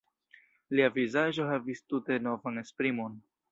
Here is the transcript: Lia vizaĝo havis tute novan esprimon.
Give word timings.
Lia 0.77 0.87
vizaĝo 0.95 1.45
havis 1.51 1.85
tute 1.93 2.19
novan 2.31 2.61
esprimon. 2.65 3.23